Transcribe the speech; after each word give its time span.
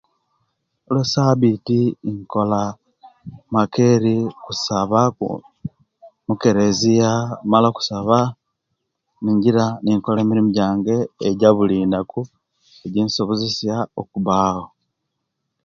Olwesabiti 0.87 1.79
inkola 2.09 2.61
makeri 3.53 4.15
kusaba 4.43 4.99
mukereziya 6.27 7.11
oluwemala 7.23 7.65
okusaba 7.69 8.17
ninjira 9.21 9.65
Nikola 9.83 10.17
emirimu 10.21 10.51
jange 10.57 10.95
ejabulilunaku 11.29 12.19
ejinsobozeaya 12.85 13.77
okubawo 14.01 14.63